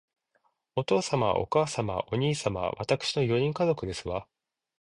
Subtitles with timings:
[0.75, 4.27] お父様、お母様、お兄様、わたくしの四人家族ですわ